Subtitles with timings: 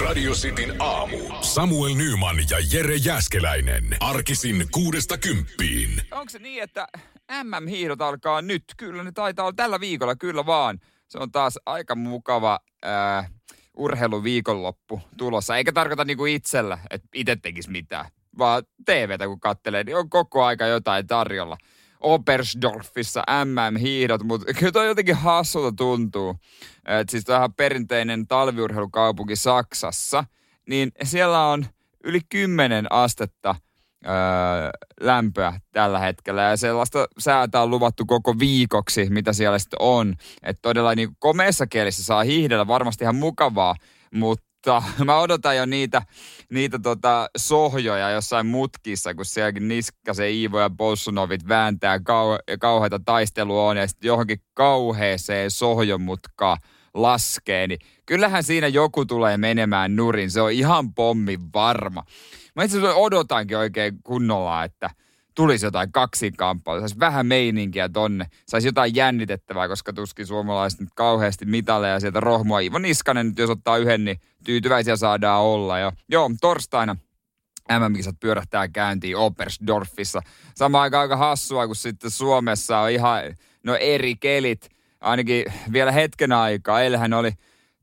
[0.00, 1.18] Radio Cityn aamu.
[1.40, 3.96] Samuel Nyman ja Jere Jäskeläinen.
[4.00, 6.02] Arkisin kuudesta kymppiin.
[6.10, 6.86] Onko se niin, että
[7.42, 8.64] MM-hiihdot alkaa nyt?
[8.76, 10.78] Kyllä ne taitaa olla tällä viikolla, kyllä vaan.
[11.08, 13.30] Se on taas aika mukava äh,
[13.76, 15.56] urheiluviikonloppu tulossa.
[15.56, 18.10] Eikä tarkoita niinku itsellä, että itse tekisi mitään.
[18.38, 21.56] Vaan TVtä kun kattelee, niin on koko aika jotain tarjolla.
[22.02, 26.36] Obersdorfissa MM-hiihdot, mutta kyllä toi jotenkin hassulta tuntuu.
[26.88, 30.24] Et siis tähän perinteinen talviurheilukaupunki Saksassa,
[30.68, 31.66] niin siellä on
[32.04, 33.54] yli 10 astetta
[34.06, 34.12] öö,
[35.00, 36.42] lämpöä tällä hetkellä.
[36.42, 40.14] Ja sellaista säätä on luvattu koko viikoksi, mitä siellä sitten on.
[40.42, 43.74] Että todella niin komeessa kielessä saa hiihdellä varmasti ihan mukavaa,
[44.14, 44.51] mutta
[45.04, 46.02] mä odotan jo niitä,
[46.50, 53.68] niitä tota sohjoja jossain mutkissa, kun sielläkin Niskasen Iivo ja Bolsonovit vääntää kau- kauheita taistelua
[53.68, 56.58] on ja sitten johonkin kauheeseen sohjomutkaan
[56.94, 60.30] laskee, niin kyllähän siinä joku tulee menemään nurin.
[60.30, 62.02] Se on ihan pommi varma.
[62.56, 64.90] Mä itse asiassa odotankin oikein kunnolla, että
[65.34, 71.44] tulisi jotain kaksinkamppailu, saisi vähän meininkiä tonne, saisi jotain jännitettävää, koska tuskin suomalaiset nyt kauheasti
[71.44, 72.60] mitaleja sieltä rohmua.
[72.60, 75.78] Iivo Niskanen nyt jos ottaa yhden, niin tyytyväisiä saadaan olla.
[75.78, 76.96] Ja, joo, torstaina
[77.70, 80.22] MM-kisat pyörähtää käyntiin Opersdorfissa.
[80.54, 83.22] Sama aika aika hassua, kun sitten Suomessa on ihan
[83.64, 84.68] no eri kelit.
[85.00, 86.80] Ainakin vielä hetken aikaa.
[86.80, 87.32] Eilähän oli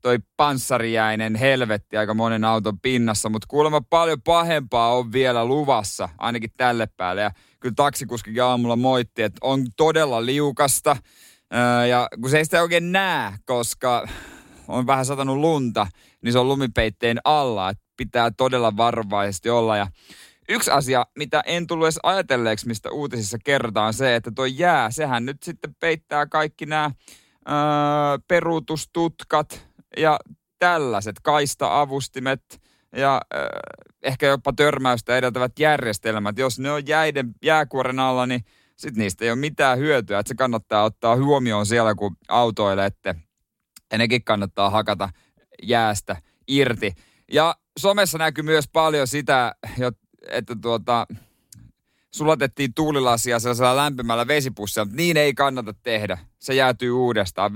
[0.00, 6.50] toi panssariäinen helvetti aika monen auton pinnassa, mutta kuulemma paljon pahempaa on vielä luvassa, ainakin
[6.56, 7.22] tälle päälle.
[7.22, 10.96] Ja kyllä taksikuskikin aamulla moitti, että on todella liukasta.
[11.88, 14.08] Ja kun se ei sitä oikein näe, koska
[14.68, 15.86] on vähän satanut lunta,
[16.22, 19.76] niin se on lumipeitteen alla, että pitää todella varovaisesti olla.
[19.76, 19.86] Ja
[20.48, 25.26] yksi asia, mitä en tullut edes ajatelleeksi, mistä uutisissa kerrotaan, se, että tuo jää, sehän
[25.26, 26.90] nyt sitten peittää kaikki nämä
[27.48, 27.54] öö,
[28.28, 30.18] peruutustutkat ja
[30.58, 32.60] tällaiset kaista-avustimet
[32.96, 33.48] ja öö,
[34.02, 36.38] ehkä jopa törmäystä edeltävät järjestelmät.
[36.38, 38.44] Jos ne on jäiden jääkuoren alla, niin
[38.76, 40.18] sitten niistä ei ole mitään hyötyä.
[40.18, 43.14] Että se kannattaa ottaa huomioon siellä, kun autoilette.
[43.92, 45.08] Ja nekin kannattaa hakata
[45.62, 46.16] jäästä
[46.48, 46.94] irti.
[47.32, 49.54] Ja somessa näkyy myös paljon sitä,
[50.28, 51.06] että tuota,
[52.14, 56.18] sulatettiin tuulilasia sellaisella lämpimällä vesipussilla, mutta niin ei kannata tehdä.
[56.38, 57.52] Se jäätyy uudestaan.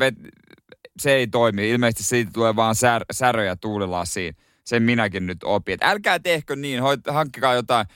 [0.99, 1.71] Se ei toimi.
[1.71, 4.37] Ilmeisesti siitä tulee vaan sär, säröjä tuulilasiin.
[4.65, 5.75] Sen minäkin nyt opin.
[5.75, 7.87] Et älkää tehkö niin, hankkikaa jotain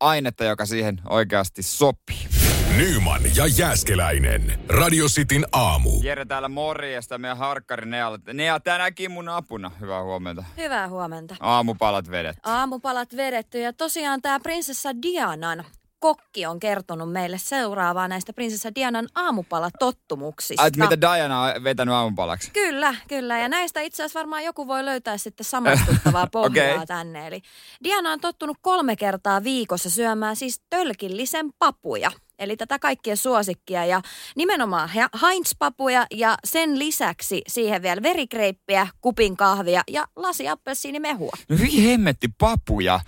[0.00, 2.28] ainetta, joka siihen oikeasti sopii.
[2.76, 4.60] Nyman ja Jääskeläinen.
[4.68, 5.90] Radio Cityn aamu.
[6.02, 8.10] Jere täällä morjesta meidän harkkari Nea.
[8.32, 9.70] Nea tänäkin mun apuna.
[9.80, 10.44] Hyvää huomenta.
[10.56, 11.36] Hyvää huomenta.
[11.40, 12.40] Aamupalat vedetty.
[12.44, 15.64] Aamupalat vedetty ja tosiaan tämä prinsessa Dianan
[16.00, 20.62] kokki on kertonut meille seuraavaa näistä prinsessa Dianan aamupalatottumuksista.
[20.62, 22.50] Ai, mitä Diana on vetänyt aamupalaksi?
[22.50, 23.38] Kyllä, kyllä.
[23.38, 26.86] Ja näistä itse asiassa varmaan joku voi löytää sitten samastuttavaa pohjaa okay.
[26.86, 27.26] tänne.
[27.26, 27.42] Eli
[27.84, 32.10] Diana on tottunut kolme kertaa viikossa syömään siis tölkillisen papuja.
[32.38, 34.02] Eli tätä kaikkien suosikkia ja
[34.36, 34.90] nimenomaan
[35.22, 41.32] Heinz-papuja ja sen lisäksi siihen vielä verikreippiä, kupin kahvia ja lasi appelsiinimehua.
[41.48, 43.00] No hemmetti papuja.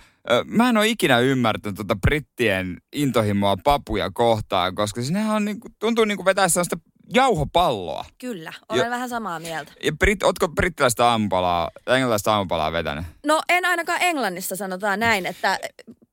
[0.45, 6.05] Mä en ole ikinä ymmärtänyt tuota brittien intohimoa papuja kohtaan, koska sinnehän on niinku, tuntuu
[6.05, 6.77] niin kuin vetää sellaista
[7.13, 8.05] jauhopalloa.
[8.17, 9.71] Kyllä, olen ja, vähän samaa mieltä.
[9.83, 13.05] Ja Brit, ootko brittiläistä aamupalaa, englantilaista aamupalaa vetänyt?
[13.25, 15.59] No en ainakaan Englannissa sanotaan näin, että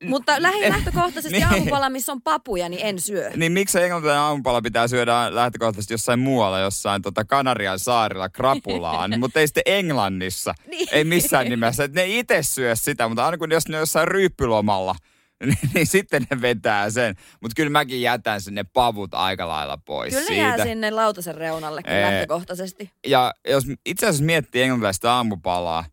[0.04, 1.46] mutta lähtökohtaisesti niin.
[1.46, 3.30] aamupala, missä on papuja, niin en syö.
[3.36, 9.40] Niin miksi englantilainen aamupala pitää syödä lähtökohtaisesti jossain muualla, jossain tota Kanarian saarilla krapulaan, mutta
[9.40, 10.54] ei sitten Englannissa.
[10.66, 10.88] Niin.
[10.92, 11.84] Ei missään nimessä.
[11.84, 14.94] Et ne itse syö sitä, mutta aina kun jos ne on jossain ryyppylomalla,
[15.46, 17.14] niin, niin sitten ne vetää sen.
[17.40, 20.42] Mutta kyllä mäkin jätän sinne pavut aika lailla pois Kyllä siitä.
[20.42, 22.90] jää sinne lautasen reunalle ee, lähtökohtaisesti.
[23.06, 25.84] Ja jos itse asiassa miettii englantilaista aamupalaa,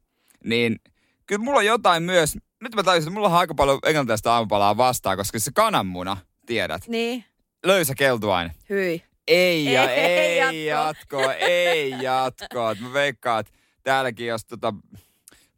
[0.44, 0.80] niin
[1.26, 4.78] kyllä mulla on jotain myös, nyt mä tajusin, että mulla on aika paljon englantilaista aamupalaa
[4.78, 6.88] vastaan, koska se kananmuna, tiedät.
[6.88, 7.26] Niin.
[7.66, 8.52] Löysä keltuaine.
[8.70, 9.04] Hyi.
[9.28, 11.22] Ei ja ei, ei jatko.
[11.22, 12.76] jatko, ei jatko.
[12.80, 13.54] Mä veikkaan, että
[13.84, 14.74] täälläkin jos tota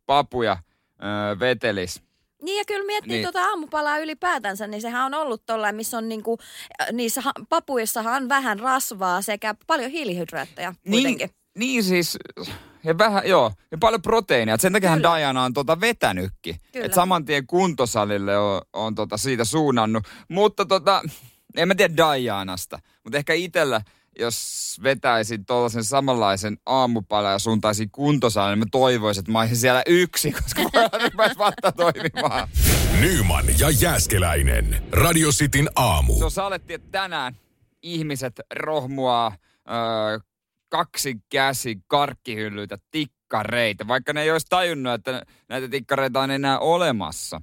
[0.05, 0.57] papuja
[1.03, 2.01] öö, vetelis,
[2.41, 3.23] niin ja kyllä miettii niin.
[3.23, 6.37] tuota aamupalaa ylipäätänsä, niin sehän on ollut tuolla, missä on niinku,
[6.91, 11.29] niissä papuissahan on vähän rasvaa sekä paljon hiilihydraatteja kuitenkin.
[11.29, 12.17] Niin, niin siis,
[12.87, 14.57] ja vähän, joo, ja paljon proteiinia.
[14.57, 16.55] sen takia Diana on tota vetänytkin.
[16.73, 20.03] Että saman tien kuntosalille on, on tota siitä suunnannut.
[20.29, 21.01] Mutta tota,
[21.55, 23.81] en mä tiedä Dianasta, mutta ehkä itsellä–
[24.19, 29.83] jos vetäisin tuollaisen samanlaisen aamupalan ja suuntaisin kuntosalille, niin mä toivoisin, että mä olisin siellä
[29.85, 30.61] yksi, koska
[31.13, 32.47] mä vatta toimimaan.
[32.99, 34.83] Nyman ja Jääskeläinen.
[34.91, 36.17] Radio Cityn aamu.
[36.17, 37.35] Se on saletti, että tänään
[37.81, 39.35] ihmiset rohmuaa
[39.69, 40.19] öö,
[40.69, 46.59] kaksi käsi karkkihyllyitä, tik, tikkareita, vaikka ne ei olisi tajunnut, että näitä tikkareita on enää
[46.59, 47.41] olemassa.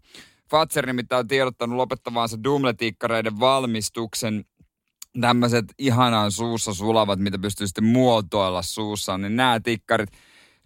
[0.51, 4.45] Fatser nimittäin on tiedottanut lopettavaansa Dumle-tikkareiden valmistuksen
[5.21, 10.11] tämmöiset ihanan suussa sulavat, mitä pystyy sitten muotoilla suussa, niin nämä tikkarit,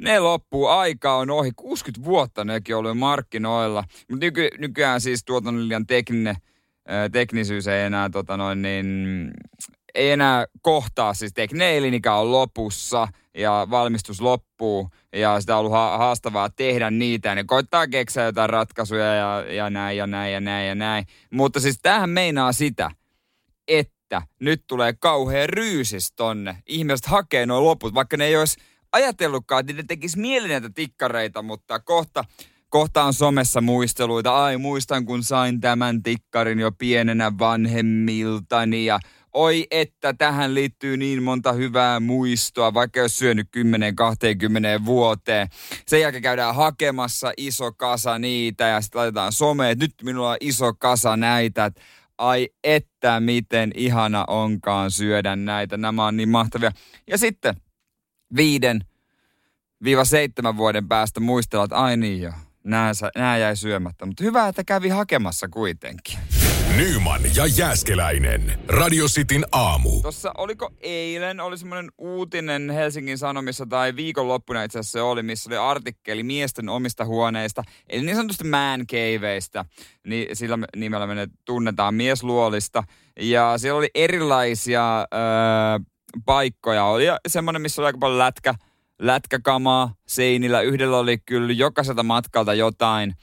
[0.02, 1.52] ne loppuu, aika on ohi.
[1.56, 3.84] 60 vuotta nekin ollut markkinoilla.
[4.10, 6.36] Mutta nyky, nykyään siis tuotannon tekninen,
[7.12, 9.30] teknisyys ei enää tota noin, niin,
[9.98, 15.72] ei enää kohtaa, siis tekninen elinikä on lopussa ja valmistus loppuu ja sitä on ollut
[15.72, 17.34] ha- haastavaa tehdä niitä.
[17.34, 21.06] Ne koittaa keksiä jotain ratkaisuja ja, ja näin ja näin ja näin ja näin.
[21.32, 22.90] Mutta siis tähän meinaa sitä,
[23.68, 26.62] että nyt tulee kauhean ryysis tonne.
[26.66, 28.60] Ihmiset hakee nuo loput, vaikka ne ei olisi
[28.92, 32.24] ajatellutkaan, että ne tekisi mieli näitä tikkareita, mutta kohta,
[32.68, 34.44] kohta on somessa muisteluita.
[34.44, 39.00] Ai, muistan kun sain tämän tikkarin jo pienenä vanhemmiltani ja
[39.32, 43.48] oi että tähän liittyy niin monta hyvää muistoa, vaikka jos syönyt
[44.80, 45.48] 10-20 vuoteen.
[45.86, 50.36] Sen jälkeen käydään hakemassa iso kasa niitä ja sitten laitetaan someen, että nyt minulla on
[50.40, 51.70] iso kasa näitä.
[52.18, 55.76] Ai että miten ihana onkaan syödä näitä.
[55.76, 56.72] Nämä on niin mahtavia.
[57.06, 57.54] Ja sitten
[58.36, 58.80] viiden
[59.84, 62.32] viiva seitsemän vuoden päästä muistella, että ai niin jo,
[62.64, 64.06] nämä, nämä jäi syömättä.
[64.06, 66.18] Mutta hyvä, että kävi hakemassa kuitenkin.
[66.76, 68.58] Nyman ja Jääskeläinen.
[68.68, 70.00] Radio Cityn aamu.
[70.02, 75.50] Tuossa oliko eilen, oli semmoinen uutinen Helsingin Sanomissa tai viikonloppuna itse asiassa se oli, missä
[75.50, 79.64] oli artikkeli miesten omista huoneista, eli niin sanotusti man caveista.
[80.06, 82.82] Niin sillä nimellä me ne tunnetaan miesluolista.
[83.20, 85.78] Ja siellä oli erilaisia öö,
[86.24, 86.84] paikkoja.
[86.84, 88.54] Oli semmoinen, missä oli aika paljon lätkä,
[88.98, 90.60] lätkäkamaa seinillä.
[90.60, 93.14] Yhdellä oli kyllä jokaiselta matkalta jotain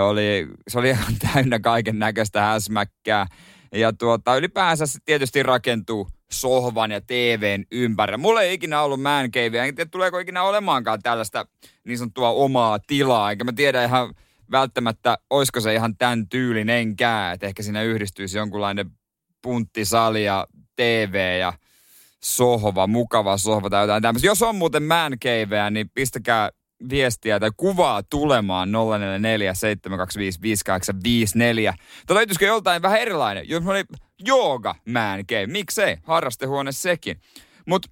[0.00, 3.26] oli, se oli ihan täynnä kaiken näköistä häsmäkkää.
[3.72, 8.18] Ja tuota, ylipäänsä se tietysti rakentuu sohvan ja TVn ympärillä.
[8.18, 11.46] Mulla ei ikinä ollut man cave, enkä tiedä tuleeko ikinä olemaankaan tällaista
[11.84, 14.14] niin sanottua omaa tilaa, enkä mä tiedä ihan
[14.50, 18.90] välttämättä, olisiko se ihan tämän tyylinenkään, että ehkä siinä yhdistyisi jonkunlainen
[19.42, 21.52] punttisali ja TV ja
[22.24, 24.26] sohva, mukava sohva tai jotain tämmöistä.
[24.26, 26.50] Jos on muuten man caveä, niin pistäkää
[26.90, 31.38] viestiä tai kuvaa tulemaan 044 725
[32.06, 33.48] Tai löytyisikö joltain vähän erilainen?
[33.48, 33.84] Jos oli
[34.26, 35.96] jooga man cave, miksei?
[36.02, 37.20] Harrastehuone sekin.
[37.66, 37.88] Mutta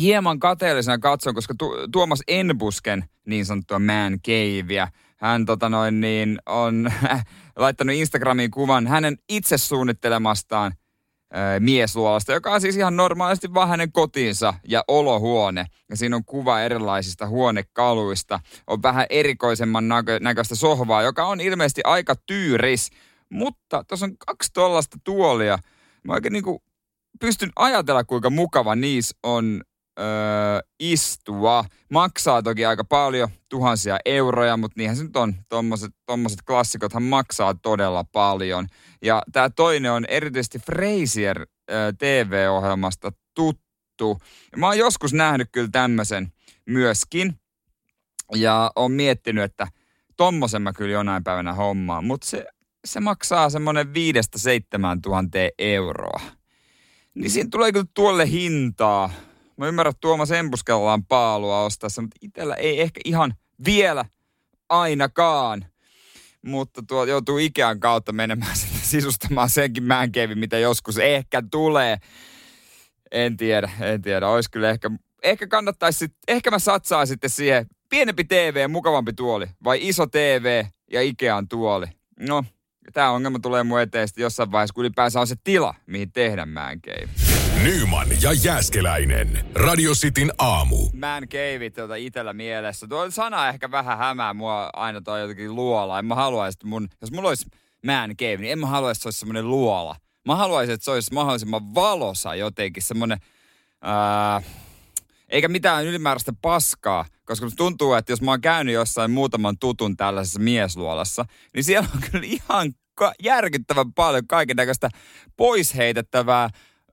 [0.00, 6.38] hieman kateellisena katson, koska tu- Tuomas Enbusken niin sanottua man caveä, hän tota noin niin,
[6.46, 6.92] on
[7.56, 10.72] laittanut Instagramiin kuvan hänen itse suunnittelemastaan–
[11.60, 15.66] miesluolasta, joka on siis ihan normaalisti vaan hänen kotiinsa ja olohuone.
[15.90, 18.40] Ja siinä on kuva erilaisista huonekaluista.
[18.66, 22.90] On vähän erikoisemman näkö- näköistä sohvaa, joka on ilmeisesti aika tyyris.
[23.30, 25.58] Mutta tuossa on kaksi tollasta tuolia.
[26.04, 26.62] Mä oikein niinku
[27.20, 29.62] pystyn ajatella, kuinka mukava niissä on
[29.98, 31.64] öö, istua.
[31.92, 35.34] Maksaa toki aika paljon, tuhansia euroja, mutta niinhän se nyt on.
[35.48, 38.66] Tuommoiset, tommoset klassikothan maksaa todella paljon.
[39.02, 44.18] Ja tämä toinen on erityisesti Frasier öö, TV-ohjelmasta tuttu.
[44.56, 46.32] Mä oon joskus nähnyt kyllä tämmöisen
[46.66, 47.40] myöskin.
[48.34, 49.66] Ja on miettinyt, että
[50.16, 52.04] tommosen mä kyllä jonain päivänä hommaan.
[52.04, 52.46] Mutta se,
[52.84, 56.20] se maksaa semmoinen viidestä seitsemän tuhanteen euroa.
[57.14, 59.10] Niin siinä tulee kyllä tuolle hintaa
[59.58, 63.34] Mä ymmärrän, että Tuomas Embuskellaan paalua ostassa, mutta itsellä ei ehkä ihan
[63.64, 64.04] vielä
[64.68, 65.64] ainakaan.
[66.42, 71.96] Mutta tuo joutuu Ikean kautta menemään sinne sisustamaan senkin mänkeivi, mitä joskus ehkä tulee.
[73.10, 74.28] En tiedä, en tiedä.
[74.28, 74.90] Olisi kyllä ehkä,
[75.22, 79.46] ehkä kannattaisi, ehkä mä satsaan sitten siihen pienempi TV, mukavampi tuoli.
[79.64, 81.86] Vai iso TV ja Ikean tuoli.
[82.20, 82.44] No,
[82.92, 87.27] tämä ongelma tulee mun eteen jossain vaiheessa, kun ylipäänsä on se tila, mihin tehdä mänkeivi.
[87.62, 89.46] Nyman ja Jääskeläinen.
[89.54, 90.76] Radio Cityn aamu.
[90.94, 92.86] Man cave tuota itellä mielessä.
[92.86, 95.98] Tuo sana ehkä vähän hämää mua aina toi jotenkin luola.
[95.98, 97.46] En mä haluaisi, että mun, jos mulla olisi
[97.86, 99.96] man cave, niin en mä haluaisi, että se olisi semmoinen luola.
[100.26, 103.18] Mä haluaisin, että se olisi mahdollisimman valosa jotenkin, semmoinen,
[103.82, 104.42] ää,
[105.28, 110.40] eikä mitään ylimääräistä paskaa, koska tuntuu, että jos mä oon käynyt jossain muutaman tutun tällaisessa
[110.40, 111.24] miesluolassa,
[111.54, 112.72] niin siellä on kyllä ihan
[113.22, 114.90] järkyttävän paljon kaiken näköistä
[115.36, 116.50] poisheitettävää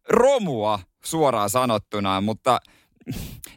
[0.10, 2.60] romua suoraan sanottuna, mutta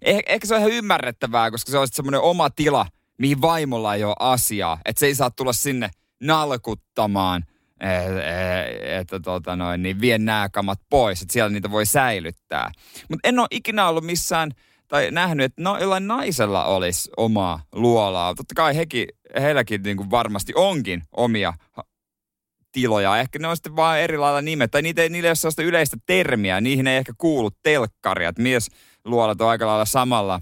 [0.02, 2.87] eh, ehkä se on ihan ymmärrettävää, koska se on semmoinen oma tila,
[3.19, 4.81] mihin vaimolla ei ole asiaa.
[4.85, 5.90] Että se ei saa tulla sinne
[6.23, 7.45] nalkuttamaan,
[7.81, 12.71] eh, eh, että tota noin, niin vie nämä kamat pois, että siellä niitä voi säilyttää.
[13.11, 14.50] Mutta en ole ikinä ollut missään
[14.88, 18.35] tai nähnyt, että no, jollain naisella olisi omaa luolaa.
[18.35, 19.09] Totta kai hekin,
[19.40, 21.52] heilläkin niin kuin varmasti onkin omia
[22.72, 23.18] tiloja.
[23.18, 25.96] Ehkä ne on sitten vaan eri lailla nimet, tai niitä niillä ei ole sellaista yleistä
[26.06, 26.60] termiä.
[26.60, 28.32] Niihin ei ehkä kuulu telkkaria.
[28.38, 28.70] Mies
[29.04, 30.40] luolat on aika lailla samalla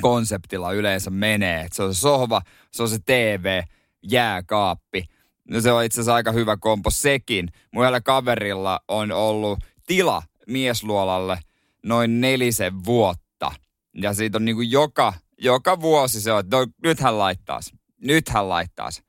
[0.00, 1.64] konseptilla yleensä menee.
[1.64, 3.62] Et se on se sohva, se on se TV,
[4.02, 5.04] jääkaappi.
[5.50, 7.48] No se on itse asiassa aika hyvä kompo sekin.
[7.72, 11.38] Mun kaverilla on ollut tila miesluolalle
[11.82, 13.52] noin nelisen vuotta.
[13.94, 17.72] Ja siitä on niinku joka, joka vuosi se on, että no, nyt hän laittaas.
[18.00, 19.02] Nyt hän laittaas.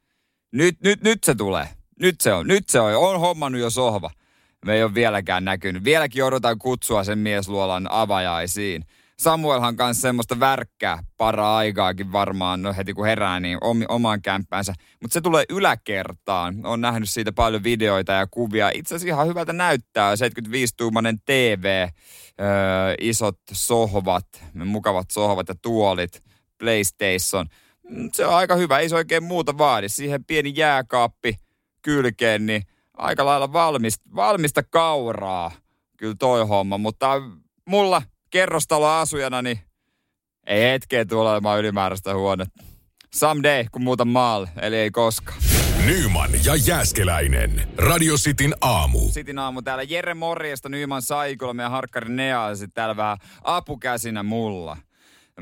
[0.51, 1.78] Nyt, nyt, nyt se tulee.
[1.99, 2.47] Nyt se on.
[2.47, 2.95] Nyt se on.
[2.95, 4.09] On hommannut jo sohva.
[4.65, 5.83] Me ei ole vieläkään näkynyt.
[5.83, 8.85] Vieläkin odotan kutsua sen miesluolan avajaisiin.
[9.19, 14.73] Samuelhan kanssa semmoista värkkää para aikaakin varmaan, no heti kun herää, niin om, omaan kämppäänsä.
[15.01, 16.65] Mutta se tulee yläkertaan.
[16.65, 18.71] Olen nähnyt siitä paljon videoita ja kuvia.
[18.73, 20.15] Itse asiassa ihan hyvältä näyttää.
[20.15, 21.87] 75-tuumainen TV,
[22.41, 26.23] öö, isot sohvat, mukavat sohvat ja tuolit,
[26.57, 27.45] PlayStation.
[27.89, 29.89] Mm, se on aika hyvä, ei se oikein muuta vaadi.
[29.89, 31.35] Siihen pieni jääkaappi
[31.81, 32.63] kylkeen, niin
[32.97, 35.51] aika lailla valmista, valmista kauraa
[35.97, 36.77] kyllä toi homma.
[36.77, 37.21] Mutta
[37.65, 39.59] mulla kerrostaloasujana, niin
[40.47, 42.63] ei hetkeä tule olemaan ylimääräistä huonetta.
[43.15, 45.39] Someday, kun muuta maalle, eli ei koskaan.
[45.85, 47.69] Nyman ja Jääskeläinen.
[47.77, 48.99] Radio Cityn aamu.
[48.99, 49.83] Cityn aamu täällä.
[49.83, 54.77] Jere Morjesta, Nyman Saikulla, meidän harkkari Nea, ja sitten täällä vähän apukäsinä mulla.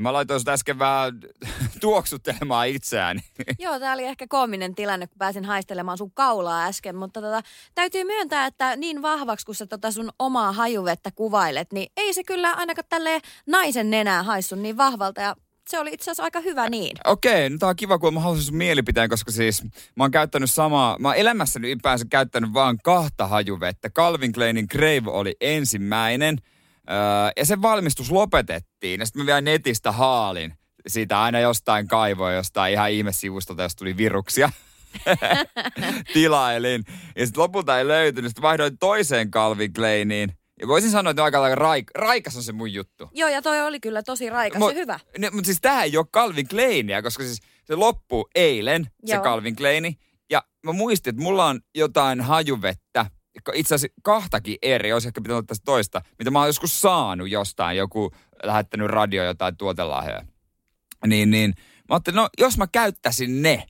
[0.00, 1.12] Mä laitoin sitä äsken vähän
[1.80, 3.20] tuoksuttelemaan itseäni.
[3.58, 7.42] Joo, tää oli ehkä koominen tilanne, kun pääsin haistelemaan sun kaulaa äsken, mutta tota,
[7.74, 12.24] täytyy myöntää, että niin vahvaksi kun sä tota sun omaa hajuvettä kuvailet, niin ei se
[12.24, 15.36] kyllä ainakaan tälle naisen nenää haissu niin vahvalta ja
[15.68, 16.96] se oli itse asiassa aika hyvä niin.
[17.04, 19.62] Okei, okay, no tää on kiva, kun mä haluaisin sun mielipiteen, koska siis
[19.96, 23.90] mä oon käyttänyt samaa, mä oon elämässäni ylipäänsä käyttänyt vaan kahta hajuvettä.
[23.90, 26.38] Calvin Kleinin Crave oli ensimmäinen,
[26.90, 26.96] öö,
[27.36, 30.54] ja sen valmistus lopetettiin, ja sitten mä vielä netistä haalin
[30.86, 34.50] siitä aina jostain kaivoa, jostain ihan ihmesivustolta, jos tuli viruksia.
[36.14, 36.84] Tilailin.
[37.16, 38.28] Ja sitten lopulta ei löytynyt.
[38.28, 40.32] Sitten vaihdoin toiseen Calvin Kleiniin.
[40.60, 43.10] Ja voisin sanoa, että aika raik- raikas on se mun juttu.
[43.12, 45.00] Joo, ja toi oli kyllä tosi raikas Mo, ja hyvä.
[45.18, 49.18] Ne, mutta siis tää ei ole Calvin Kleinia, koska siis se loppuu eilen, Joo.
[49.18, 49.98] se Calvin Kleini.
[50.30, 53.06] Ja mä muistin, että mulla on jotain hajuvettä,
[53.54, 57.76] itse asiassa kahtakin eri, olisi ehkä pitänyt ottaa toista, mitä mä oon joskus saanut jostain,
[57.76, 58.10] joku
[58.42, 60.22] lähettänyt radio jotain tuotelahjoja.
[61.06, 63.66] Niin, niin mä ajattelin, no jos mä käyttäisin ne,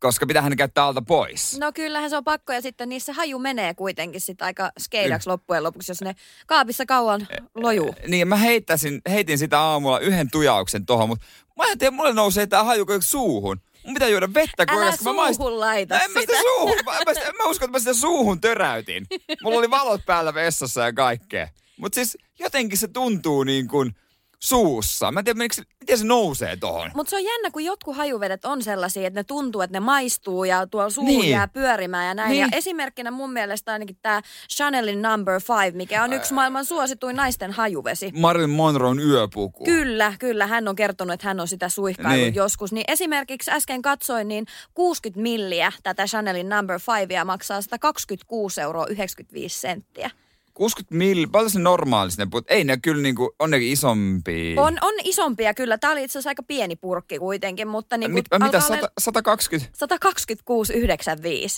[0.00, 1.58] koska pitää hän käyttää alta pois.
[1.58, 5.64] No kyllähän se on pakko ja sitten niissä haju menee kuitenkin sitten aika skeidaksi loppujen
[5.64, 6.14] lopuksi, jos ne
[6.46, 7.94] kaapissa kauan lojuu.
[8.08, 12.64] Niin mä heittäisin, heitin sitä aamulla yhden tujauksen tohon, mutta mä ajattelin, mulle nousee tää
[12.64, 13.60] haju suuhun.
[13.84, 14.82] Mun pitää juoda vettä ajan.
[14.82, 15.40] Älä suuhun mä maist...
[15.40, 16.32] laita en sitä.
[16.32, 17.12] Mä suuhun, mä, mä,
[17.44, 19.06] mä uskon, että mä sitä suuhun töräytin.
[19.42, 21.48] Mulla oli valot päällä vessassa ja kaikkea.
[21.76, 23.94] Mutta siis jotenkin se tuntuu niin kuin
[24.42, 25.12] suussa.
[25.12, 26.90] Mä en tiedä, miksi, miten se nousee tohon.
[26.94, 30.44] Mutta se on jännä, kun jotkut hajuvedet on sellaisia, että ne tuntuu, että ne maistuu
[30.44, 31.30] ja tuolla suuhun niin.
[31.30, 32.30] jää pyörimään ja näin.
[32.30, 32.40] Niin.
[32.40, 34.22] Ja esimerkkinä mun mielestä ainakin tämä
[34.54, 38.12] Chanelin Number 5, mikä on yksi maailman suosituin naisten hajuvesi.
[38.14, 39.64] Marilyn Monroon yöpuku.
[39.64, 40.46] Kyllä, kyllä.
[40.46, 42.34] Hän on kertonut, että hän on sitä suihkaillut niin.
[42.34, 42.72] joskus.
[42.72, 49.60] Niin esimerkiksi äsken katsoin, niin 60 milliä tätä Chanelin Number 5 maksaa 126 euroa 95
[49.60, 50.10] senttiä.
[50.54, 54.62] 60 mil, paljon se normaalisti ne Ei ne kyllä niinku, on ne isompia.
[54.62, 55.78] On, on isompia kyllä.
[55.78, 59.72] Tämä oli itse asiassa aika pieni purkki kuitenkin, mutta niinku Mit, mitä, 100, 120?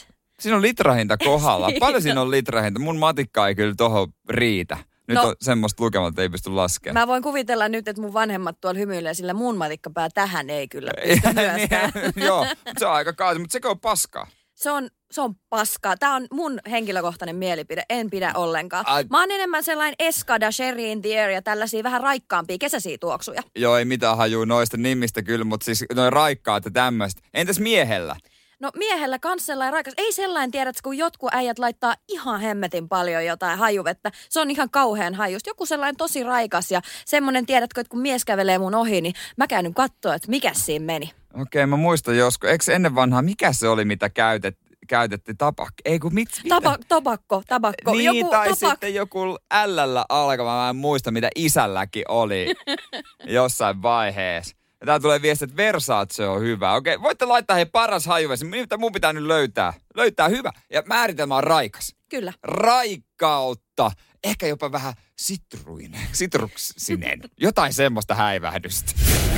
[0.07, 0.13] 126,95.
[0.41, 1.71] Siinä on litrahinta kohdalla.
[1.81, 2.81] Paljon siinä on litrahinta?
[2.81, 4.77] Mun matikka ei kyllä tohon riitä.
[5.09, 7.03] Nyt no, on semmoista lukemat, että ei pysty laskemaan.
[7.03, 10.91] Mä voin kuvitella nyt, että mun vanhemmat tuolla hymyilee, sillä mun matikkapää tähän ei kyllä
[11.03, 11.69] pysty niin,
[12.27, 12.47] Joo,
[12.79, 14.27] se on aika kaasi, mutta sekö on paskaa?
[14.55, 15.97] Se on se on paskaa.
[15.97, 17.83] Tämä on mun henkilökohtainen mielipide.
[17.91, 18.87] En pidä ollenkaan.
[18.87, 19.05] Ai.
[19.11, 23.43] Mä oon enemmän sellainen Escada, Sherry in the Air ja tällaisia vähän raikkaampia kesäisiä tuoksuja.
[23.57, 27.23] Joo, ei mitään hajuu noista nimistä kyllä, mutta siis noin raikkaat ja tämmöistä.
[27.35, 28.17] Entäs miehellä?
[28.61, 29.95] No miehellä kans sellainen raikas.
[29.97, 34.71] Ei sellainen tiedä, kun jotkut äijät laittaa ihan hemmetin paljon jotain hajuvettä, se on ihan
[34.71, 35.51] kauhean hajusta.
[35.51, 39.47] Joku sellainen tosi raikas ja semmoinen, tiedätkö, että kun mies kävelee mun ohi, niin mä
[39.47, 41.11] käyn katsoa, että mikä siinä meni.
[41.35, 42.51] Okei, okay, mä muistan joskus.
[42.51, 44.59] Eikö ennen vanhaa, mikä se oli, mitä käytet,
[44.93, 45.73] käytetty tapak.
[45.85, 46.55] Ei kun mit, mitä?
[46.55, 47.93] Tapa, tobakko, tabakko.
[47.93, 48.71] Niin, joku tai tapak...
[48.71, 50.57] sitten joku ällällä alkava.
[50.57, 52.55] Mä en muista, mitä isälläkin oli
[53.39, 54.57] jossain vaiheessa.
[54.81, 56.75] Ja tää tulee viesti, että Versace on hyvä.
[56.75, 58.45] Okei, voitte laittaa he paras hajuvesi.
[58.45, 59.73] Mitä mun pitää nyt löytää?
[59.95, 60.51] Löytää hyvä.
[60.71, 61.95] Ja määritelmä on raikas.
[62.09, 62.33] Kyllä.
[62.43, 63.91] Raikkautta.
[64.25, 67.21] Ehkä jopa vähän sitruinen, sitruksinen.
[67.41, 68.93] Jotain semmoista häivähdystä.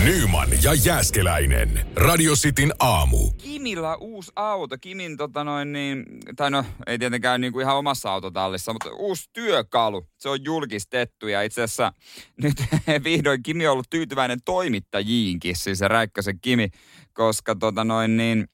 [0.05, 1.87] Nyman ja Jääskeläinen.
[1.97, 3.31] Radio Cityn aamu.
[3.31, 4.77] Kimillä uusi auto.
[4.81, 6.05] Kimin tota noin niin,
[6.37, 10.07] tai no ei tietenkään niin kuin ihan omassa autotallissa, mutta uusi työkalu.
[10.17, 11.93] Se on julkistettu ja itse asiassa
[12.43, 12.57] nyt
[13.05, 16.69] vihdoin Kimi on ollut tyytyväinen toimittajiinkin, siis se Räikkösen Kimi,
[17.13, 18.49] koska tota noin niin,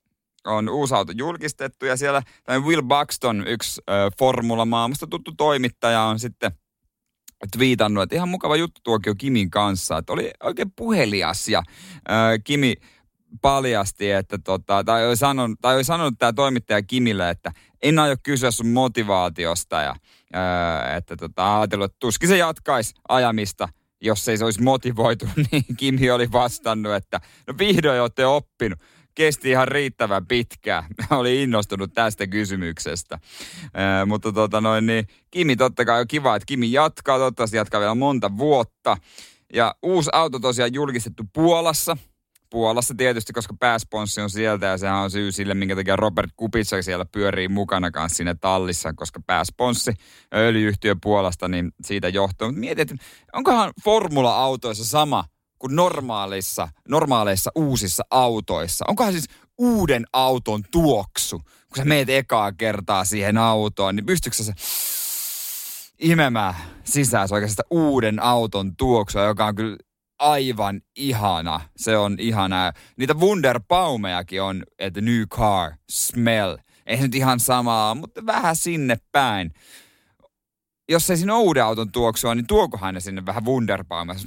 [0.47, 6.19] on uusi auto julkistettu ja siellä Will Buxton, yksi äh, Formula Maailmasta tuttu toimittaja, on
[6.19, 6.53] sitten
[7.57, 9.99] twiitannut, että ihan mukava juttu tuokio Kimin kanssa.
[9.99, 11.63] Että oli oikein puhelias ja
[12.09, 12.75] ää, Kimi
[13.43, 18.17] paljasti, että tota, tai oli sanonut, tai oli sanonut tämä toimittaja Kimille, että en aio
[18.23, 19.95] kysyä sun motivaatiosta ja
[20.33, 23.69] ää, että tota, ajatellut, että tuskin se jatkaisi ajamista,
[24.01, 28.79] jos ei se olisi motivoitu, niin Kimi oli vastannut, että no vihdoin olette oppinut
[29.15, 30.85] kesti ihan riittävän pitkään.
[31.11, 33.19] Oli innostunut tästä kysymyksestä.
[33.75, 37.19] Ää, mutta tota noin, niin Kimi totta kai on kiva, että Kimi jatkaa.
[37.19, 38.97] Toivottavasti jatkaa vielä monta vuotta.
[39.55, 41.97] Ja uusi auto tosiaan julkistettu Puolassa.
[42.51, 46.83] Puolassa tietysti, koska pääsponssi on sieltä ja sehän on syy sille, minkä takia Robert Kupica
[46.83, 49.93] siellä pyörii mukana kanssa sinne tallissa, koska pääsponssi
[50.35, 52.53] öljyyhtiö Puolasta, niin siitä johtuu.
[52.53, 52.95] Mutta
[53.33, 55.25] onkohan formula-autoissa sama
[55.61, 58.85] kuin normaalissa, normaaleissa uusissa autoissa.
[58.89, 64.53] Onkohan siis uuden auton tuoksu, kun sä meet ekaa kertaa siihen autoon, niin pystyykö se
[65.99, 69.77] imemään sisään oikeastaan uuden auton tuoksua, joka on kyllä
[70.19, 71.61] aivan ihana.
[71.77, 72.73] Se on ihana.
[72.97, 76.57] Niitä Wunderbaumejakin on, että new car, smell.
[76.87, 79.53] Ei nyt ihan samaa, mutta vähän sinne päin.
[80.89, 84.19] Jos ei siinä uuden auton tuoksua, niin tuokohan ne sinne vähän Wunderbaumea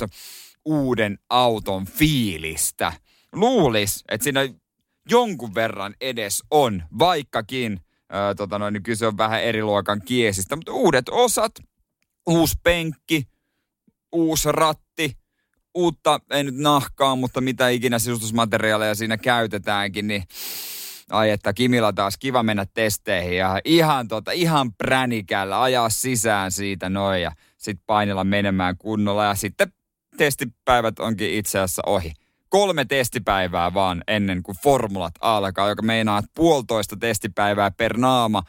[0.65, 2.93] uuden auton fiilistä.
[3.33, 4.49] Luulis, että siinä
[5.09, 7.79] jonkun verran edes on, vaikkakin
[8.09, 11.51] ää, tota noin, niin kyse on vähän eri luokan kiesistä, mutta uudet osat,
[12.27, 13.27] uusi penkki,
[14.11, 15.17] uusi ratti,
[15.73, 20.23] uutta, ei nyt nahkaa, mutta mitä ikinä sisustusmateriaaleja siinä käytetäänkin, niin
[21.09, 26.89] ai että Kimilla taas kiva mennä testeihin ja ihan, tota, ihan pränikällä ajaa sisään siitä
[26.89, 29.73] noin ja sitten painella menemään kunnolla ja sitten
[30.17, 32.13] testipäivät onkin itse asiassa ohi.
[32.49, 38.43] Kolme testipäivää vaan ennen kuin formulat alkaa, joka meinaa, että puolitoista testipäivää per naama.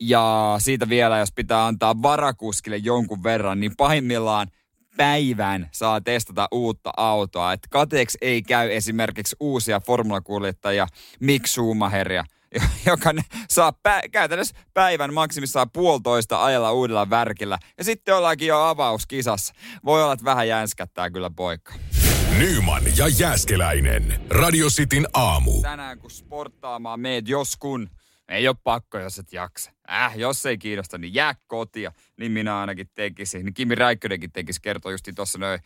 [0.00, 4.48] Ja siitä vielä, jos pitää antaa varakuskille jonkun verran, niin pahimmillaan
[4.96, 7.52] päivän saa testata uutta autoa.
[7.52, 10.86] Että kateeksi ei käy esimerkiksi uusia formulakuljettajia,
[11.20, 12.24] Mick Schumacheria,
[12.86, 13.10] joka
[13.48, 17.58] saa pä- käytännössä päivän maksimissaan puolitoista ajalla uudella värkillä.
[17.78, 19.54] Ja sitten ollaankin jo avauskisassa.
[19.84, 21.74] Voi olla, että vähän jänskättää kyllä poika.
[22.38, 24.20] Nyman ja Jääskeläinen.
[24.30, 25.62] Radio Cityn aamu.
[25.62, 27.90] Tänään kun sporttaamaan meet joskun,
[28.28, 29.70] ei ole pakko, jos et jaksa.
[29.90, 31.92] Äh, jos ei kiinnosta, niin jää kotia.
[32.16, 33.44] Niin minä ainakin tekisin.
[33.44, 35.58] Niin Kimi Räikkönenkin tekisi, kertoi justi tuossa noin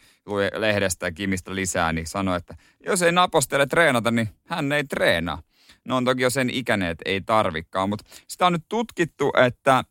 [0.56, 2.54] lehdestä ja Kimistä lisää, niin sanoi, että
[2.86, 5.42] jos ei napostele treenata, niin hän ei treenaa.
[5.84, 9.84] No on toki jo sen ikäinen, että ei tarvikaan, mutta sitä on nyt tutkittu, että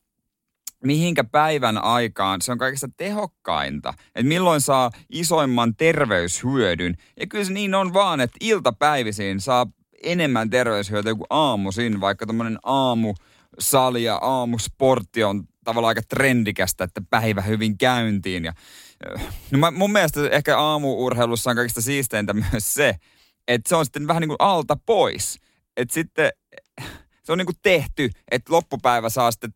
[0.83, 3.93] mihinkä päivän aikaan se on kaikista tehokkainta.
[4.15, 6.95] Että milloin saa isoimman terveyshyödyn.
[7.19, 9.65] Ja kyllä se niin on vaan, että iltapäivisin saa
[10.03, 17.41] enemmän terveyshyötyä kuin aamuisin, vaikka tämmöinen aamusali ja aamusportti on tavallaan aika trendikästä, että päivä
[17.41, 18.45] hyvin käyntiin.
[18.45, 18.53] Ja,
[19.51, 22.95] no mä, mun mielestä ehkä aamuurheilussa on kaikista siisteintä myös se,
[23.47, 25.39] että se on sitten vähän niin kuin alta pois
[25.77, 26.31] että sitten
[27.23, 29.53] se on niin kuin tehty, että loppupäivä saa sitten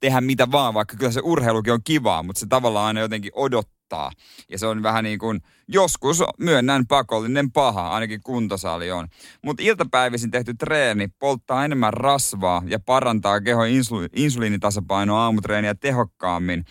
[0.00, 4.10] tehdä mitä vaan, vaikka kyllä se urheilukin on kivaa, mutta se tavallaan aina jotenkin odottaa.
[4.48, 9.08] Ja se on vähän niin kuin, joskus myönnän pakollinen paha, ainakin kuntosali on.
[9.42, 16.64] Mutta iltapäivisin tehty treeni polttaa enemmän rasvaa ja parantaa kehon insu- insuliinitasapainoa aamutreeniä tehokkaammin.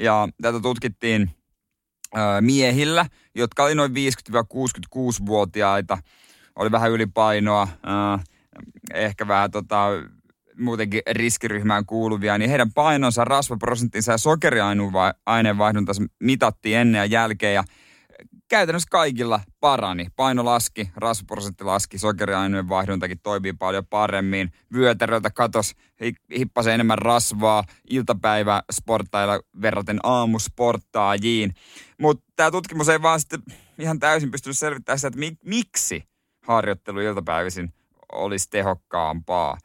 [0.00, 1.30] Ja tätä tutkittiin
[2.16, 5.98] ö, miehillä, jotka oli noin 50-66-vuotiaita,
[6.56, 8.18] oli vähän ylipainoa, ö,
[8.94, 9.86] ehkä vähän tota,
[10.58, 17.64] muutenkin riskiryhmään kuuluvia, niin heidän painonsa, rasvaprosenttinsa ja sokeriaineenvaihduntansa mitattiin ennen ja jälkeen ja
[18.48, 20.06] käytännössä kaikilla parani.
[20.16, 24.52] Paino laski, rasvaprosentti laski, sokeriaineenvaihduntakin toimii paljon paremmin.
[24.74, 25.74] Vyötäröltä katos,
[26.38, 31.54] hippasi enemmän rasvaa, iltapäivä sporttailla verraten aamusporttaajiin.
[32.00, 33.42] Mutta tämä tutkimus ei vaan sitten
[33.78, 36.04] ihan täysin pystynyt selvittämään sitä, että mi- miksi
[36.42, 37.72] harjoittelu iltapäivisin
[38.12, 39.58] olisi tehokkaampaa.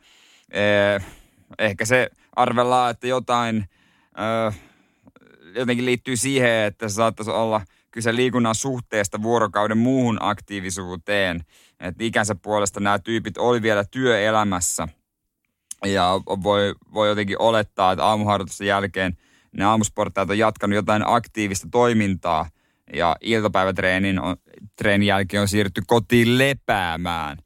[0.51, 1.05] Eh,
[1.59, 3.65] ehkä se arvellaan, että jotain
[5.55, 11.45] jotenkin liittyy siihen, että se saattaisi olla kyse liikunnan suhteesta vuorokauden muuhun aktiivisuuteen.
[11.79, 14.87] Että ikänsä puolesta nämä tyypit oli vielä työelämässä.
[15.85, 19.17] Ja voi, voi jotenkin olettaa, että aamuharjoitusten jälkeen
[19.51, 22.49] ne aamusporttajat on jatkanut jotain aktiivista toimintaa.
[22.93, 24.35] Ja iltapäivätreenin on,
[24.75, 27.37] treenin jälkeen on siirrytty kotiin lepäämään–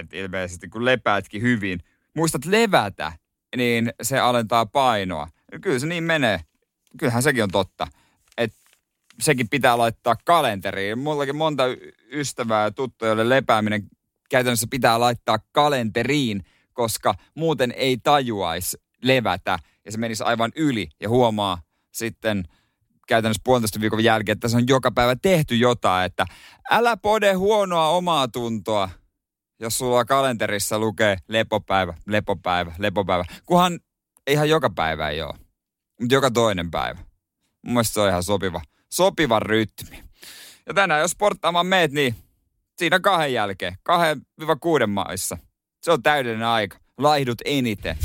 [0.00, 1.80] että ilmeisesti kun lepäätkin hyvin,
[2.16, 3.12] muistat levätä,
[3.56, 5.28] niin se alentaa painoa.
[5.60, 6.40] Kyllä se niin menee.
[6.98, 7.86] Kyllähän sekin on totta.
[8.36, 8.56] Että
[9.20, 10.98] sekin pitää laittaa kalenteriin.
[10.98, 11.62] Mullakin monta
[12.12, 13.82] ystävää ja tuttuja, joille lepääminen
[14.30, 21.08] käytännössä pitää laittaa kalenteriin, koska muuten ei tajuaisi levätä ja se menisi aivan yli ja
[21.08, 22.44] huomaa sitten
[23.08, 26.26] käytännössä puolentoista viikon jälkeen, että se on joka päivä tehty jotain, että
[26.70, 28.90] älä pode huonoa omaa tuntoa,
[29.60, 33.24] jos sulla kalenterissa lukee lepopäivä, lepopäivä, lepopäivä.
[33.46, 33.80] Kunhan
[34.26, 35.34] ihan joka päivä ei ole,
[36.00, 36.98] mutta joka toinen päivä.
[37.62, 38.60] Mun mielestä se on ihan sopiva,
[38.92, 40.02] sopiva rytmi.
[40.66, 42.14] Ja tänään jos sporttaamaan meet, niin
[42.78, 45.38] siinä kahden jälkeen, kahden viiva kuuden maissa.
[45.82, 46.78] Se on täydellinen aika.
[46.98, 47.96] Laihdut eniten.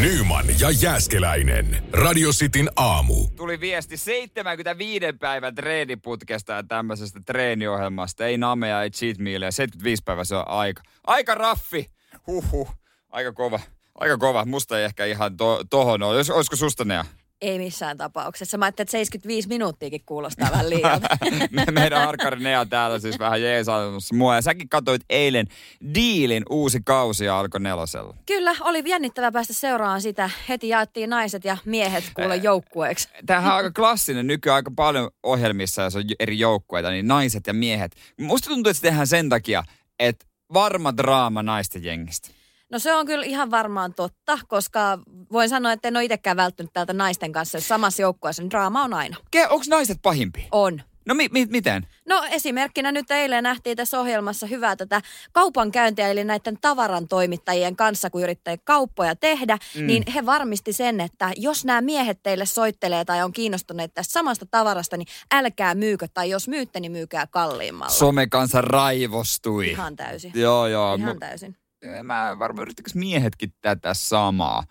[0.00, 1.84] Nyman ja Jääskeläinen.
[1.92, 3.14] Radio Cityn aamu.
[3.36, 8.26] Tuli viesti 75 päivän treeniputkesta ja tämmöisestä treeniohjelmasta.
[8.26, 9.50] Ei namea, ei cheat mealia.
[9.50, 10.82] 75 päivää se on aika.
[11.06, 11.90] Aika raffi.
[12.26, 12.76] Huhhuh.
[13.10, 13.60] Aika kova.
[13.94, 14.44] Aika kova.
[14.44, 16.16] Musta ei ehkä ihan to, tohon ole.
[16.16, 17.04] Olisiko susta Nea?
[17.40, 18.58] Ei missään tapauksessa.
[18.58, 21.00] Mä ajattelin, että 75 minuuttiakin kuulostaa vähän liian.
[21.72, 24.34] Meidän harkkari Nea täällä siis vähän jeesaamassa mua.
[24.34, 25.46] Ja säkin katsoit eilen
[25.94, 28.16] Diilin uusi kausi alkoi nelosella.
[28.26, 30.30] Kyllä, oli jännittävää päästä seuraamaan sitä.
[30.48, 33.08] Heti jaettiin naiset ja miehet kuule joukkueeksi.
[33.26, 37.54] Tämähän on aika klassinen nykyään aika paljon ohjelmissa, jos on eri joukkueita, niin naiset ja
[37.54, 37.92] miehet.
[38.20, 39.64] Musta tuntuu, että se tehdään sen takia,
[39.98, 42.28] että varma draama naisten jengistä.
[42.74, 44.98] No se on kyllä ihan varmaan totta, koska
[45.32, 47.58] voin sanoa, että en ole itsekään välttynyt täältä naisten kanssa.
[47.58, 49.16] Jos samassa joukkueessa, niin draama on aina.
[49.30, 50.48] Ke, onko naiset pahimpi?
[50.52, 50.82] On.
[51.06, 51.86] No mi, mi, miten?
[52.08, 58.10] No esimerkkinä nyt eilen nähtiin tässä ohjelmassa hyvää tätä kaupankäyntiä, eli näiden tavaran toimittajien kanssa,
[58.10, 59.86] kun yrittää kauppoja tehdä, mm.
[59.86, 64.46] niin he varmisti sen, että jos nämä miehet teille soittelee tai on kiinnostuneet tästä samasta
[64.50, 67.92] tavarasta, niin älkää myykö, tai jos myytte, niin myykää kalliimmalla.
[67.92, 69.70] Some kanssa raivostui.
[69.70, 70.32] Ihan täysin.
[70.34, 70.94] Joo, joo.
[70.94, 71.56] Ihan täysin
[72.02, 74.64] mä varmaan yrittikö miehetkin tätä samaa.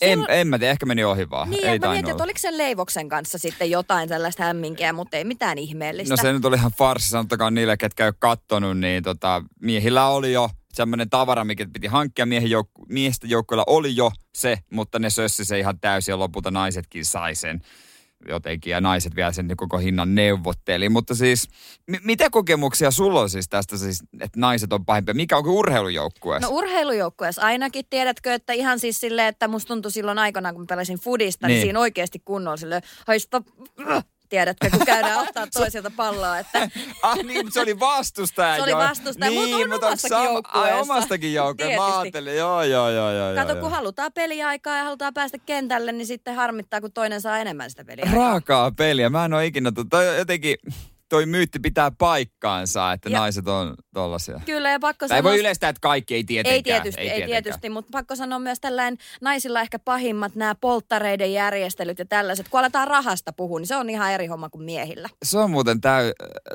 [0.00, 0.26] En, on...
[0.28, 1.50] en mä tiedä, ehkä meni ohi vaan.
[1.50, 5.24] Niin, ei mä mietin, että oliko sen Leivoksen kanssa sitten jotain tällaista hämminkiä, mutta ei
[5.24, 6.12] mitään ihmeellistä.
[6.12, 10.06] No se nyt oli ihan farsi, sanottakaan niille, ketkä ei ole kattonut, niin tota, miehillä
[10.06, 12.26] oli jo semmoinen tavara, mikä piti hankkia.
[12.26, 16.50] Miehen jouk- miesten joukkoilla oli jo se, mutta ne sössi se ihan täysin ja lopulta
[16.50, 17.60] naisetkin sai sen
[18.28, 20.88] jotenkin ja naiset vielä sen koko hinnan neuvotteli.
[20.88, 21.48] Mutta siis,
[21.86, 25.14] m- mitä kokemuksia sulla on siis tästä, siis, että naiset on pahimpia?
[25.14, 26.48] Mikä onko urheilujoukkueessa?
[26.48, 27.84] No urheilujoukkueessa ainakin.
[27.90, 31.62] Tiedätkö, että ihan siis silleen, että musta tuntui silloin aikana, kun pelasin fudista, niin, niin
[31.62, 33.42] siinä oikeasti kunnolla silleen, haista
[34.30, 36.38] tiedätkö, kun käydään ottaa toisilta palloa.
[36.38, 36.68] Että...
[37.02, 38.56] ah niin, se oli vastustaja.
[38.60, 40.74] Se oli vastustaja, niin, mutta on omastakin sam- joukkueessa.
[40.74, 43.34] Ai, omastakin joukkueessa, mä ajattelin, joo, joo, joo, joo.
[43.34, 47.38] Kato, joo, kun halutaan peliaikaa ja halutaan päästä kentälle, niin sitten harmittaa, kun toinen saa
[47.38, 48.16] enemmän sitä peliaikaa.
[48.16, 50.56] Raakaa peliä, mä en ole ikinä, toi jotenkin,
[51.10, 54.40] toi myytti pitää paikkaansa, että ja, naiset on tollasia.
[54.46, 55.16] Kyllä, ja pakko sanoa...
[55.16, 56.54] ei voi yleistää, että kaikki ei tietenkään.
[56.54, 57.42] Ei tietysti, ei, ei tietenkään.
[57.42, 62.48] tietysti, mutta pakko sanoa myös tällainen naisilla ehkä pahimmat nämä polttareiden järjestelyt ja tällaiset.
[62.48, 65.08] Kun aletaan rahasta puhua, niin se on ihan eri homma kuin miehillä.
[65.24, 66.12] Se on muuten täy,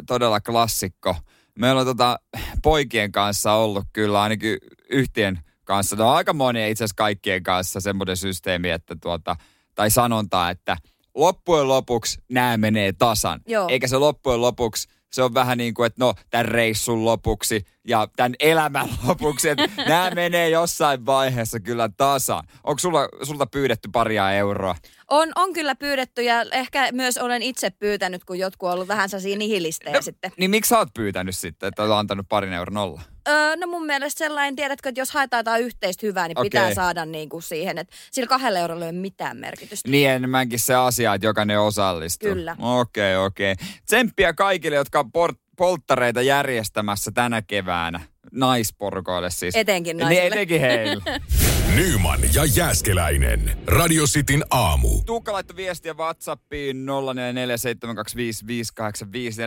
[0.07, 1.15] todella klassikko.
[1.59, 2.19] Meillä on tota,
[2.63, 4.57] poikien kanssa ollut kyllä ainakin
[4.89, 9.35] yhtien kanssa, no aika monia itse asiassa kaikkien kanssa semmoinen systeemi, että tuota,
[9.75, 10.77] tai sanonta, että–
[11.15, 13.41] loppujen lopuksi nämä menee tasan.
[13.47, 13.67] Joo.
[13.69, 18.07] Eikä se loppujen lopuksi, se on vähän niin kuin, että no tämän reissun lopuksi ja
[18.15, 22.43] tämän elämän lopuksi, että nämä menee jossain vaiheessa kyllä tasan.
[22.63, 24.75] Onko sulla, sulta pyydetty paria euroa?
[25.07, 29.09] On, on kyllä pyydetty ja ehkä myös olen itse pyytänyt, kun jotkut on ollut vähän
[29.09, 30.31] sellaisia nihilistejä no, sitten.
[30.37, 33.01] Niin miksi sä oot pyytänyt sitten, että olet antanut parin euron olla?
[33.27, 36.45] Öö, no mun mielestä sellainen, tiedätkö, että jos haetaan jotain yhteistä hyvää, niin okay.
[36.45, 39.89] pitää saada niin kuin siihen, että sillä kahdella eurolla ei ole mitään merkitystä.
[39.89, 42.29] Niin enemmänkin se asia, että jokainen osallistuu.
[42.29, 42.55] Kyllä.
[42.59, 43.51] Okei, okay, okei.
[43.51, 43.67] Okay.
[43.85, 47.99] Tsemppiä kaikille, jotka on port- polttareita järjestämässä tänä keväänä.
[48.31, 49.55] Naisporkoille siis.
[49.55, 50.21] Etenkin naisille.
[50.21, 51.03] Niin, etenkin heille.
[51.75, 53.57] Nyman ja Jääskeläinen.
[53.67, 55.01] Radio Cityn aamu.
[55.05, 56.85] Tuukka laittoi viestiä Whatsappiin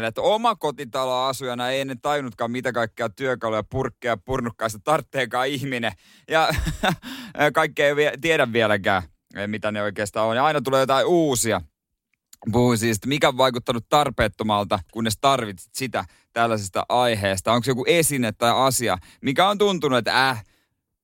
[0.01, 5.93] 0447255854, että oma kotitaloasujana ei ennen tajunnutkaan mitä kaikkea työkaluja, purkkeja, purnukkaista tartteekaan ihminen.
[6.31, 6.49] Ja
[7.55, 9.03] kaikkea ei tiedä vieläkään,
[9.47, 10.37] mitä ne oikeastaan on.
[10.37, 11.61] Ja aina tulee jotain uusia.
[12.53, 17.53] Puhuin siis, mikä on vaikuttanut tarpeettomalta, kunnes tarvitsit sitä tällaisesta aiheesta.
[17.53, 20.45] Onko joku esine tai asia, mikä on tuntunut, että äh,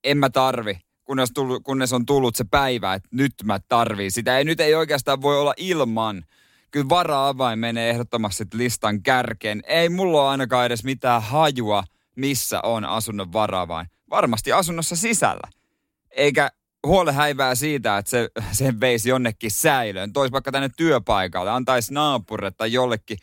[0.04, 4.38] en mä tarvi, kunnes, tullut, kunnes on tullut se päivä, että nyt mä tarviin sitä.
[4.38, 6.24] Ei, nyt ei oikeastaan voi olla ilman.
[6.70, 9.62] Kyllä vara-avain menee ehdottomasti listan kärkeen.
[9.66, 11.85] Ei mulla ole ainakaan edes mitään hajua,
[12.16, 13.66] missä on asunnon vara
[14.11, 15.48] Varmasti asunnossa sisällä.
[16.11, 16.50] Eikä
[16.87, 20.12] huole häivää siitä, että se, sen veisi jonnekin säilöön.
[20.12, 23.18] Toisi vaikka tänne työpaikalle, antaisi naapurille tai jollekin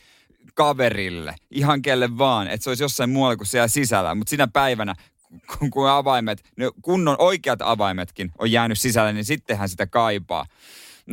[0.54, 4.16] kaverille, ihan kelle vaan, että se olisi jossain muualla kuin siellä sisällä.
[4.16, 4.96] Mutta sinä päivänä,
[5.58, 10.46] kun, kun avaimet, ne kunnon oikeat avaimetkin on jäänyt sisälle, niin sittenhän sitä kaipaa.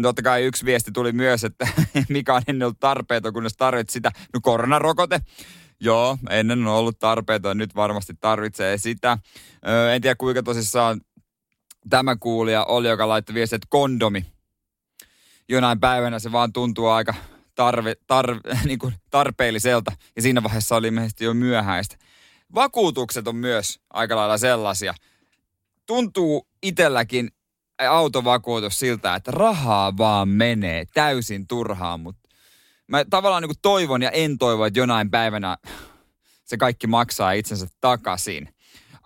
[0.02, 1.68] Totta kai yksi viesti tuli myös, että
[2.08, 4.10] mikä on ennen ollut tarpeeton, kunnes tarvitset sitä.
[4.34, 5.20] No koronarokote.
[5.80, 9.18] Joo, ennen on ollut tarpeeton, nyt varmasti tarvitsee sitä.
[9.68, 11.00] Öö, en tiedä kuinka tosissaan
[11.88, 14.26] tämä kuulija oli, joka laittoi viesti, että kondomi.
[15.48, 17.14] Jonain päivänä se vaan tuntuu aika
[17.54, 21.96] tarve, tarve, niin kuin tarpeelliselta ja siinä vaiheessa oli ilmeisesti jo myöhäistä.
[22.54, 24.94] Vakuutukset on myös aika lailla sellaisia.
[25.86, 27.30] Tuntuu itselläkin
[27.88, 32.28] autovakuutus siltä, että rahaa vaan menee täysin turhaan, mutta
[32.86, 35.56] mä tavallaan niin kuin toivon ja en toivo, että jonain päivänä
[36.44, 38.48] se kaikki maksaa itsensä takaisin.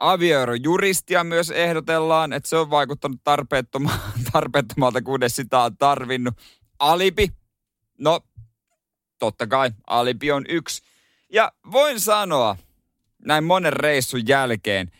[0.03, 3.21] Avioerojuristia myös ehdotellaan, että se on vaikuttanut
[4.33, 6.35] tarpeettomalta, kunnes sitä on tarvinnut.
[6.79, 7.29] Alibi,
[7.99, 8.21] no
[9.19, 10.83] totta kai, alibi on yksi.
[11.33, 12.57] Ja voin sanoa,
[13.25, 14.91] näin monen reissun jälkeen,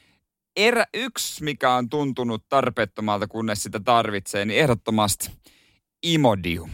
[0.57, 5.31] erä, yksi, mikä on tuntunut tarpeettomalta, kunnes sitä tarvitsee, niin ehdottomasti
[6.03, 6.71] Imodium.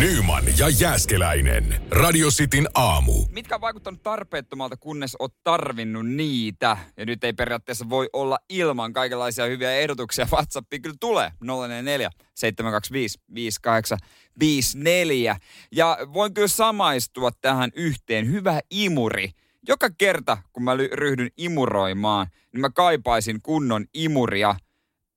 [0.00, 1.82] Nyman ja Jääskeläinen.
[1.90, 3.12] Radio Cityn aamu.
[3.30, 6.76] Mitkä on vaikuttanut tarpeettomalta, kunnes oot tarvinnut niitä?
[6.96, 10.26] Ja nyt ei periaatteessa voi olla ilman kaikenlaisia hyviä ehdotuksia.
[10.32, 11.32] WhatsAppi kyllä tulee.
[11.40, 15.36] 044 725 5854.
[15.72, 18.32] Ja voin kyllä samaistua tähän yhteen.
[18.32, 19.30] Hyvä imuri.
[19.68, 24.54] Joka kerta, kun mä ryhdyn imuroimaan, niin mä kaipaisin kunnon imuria.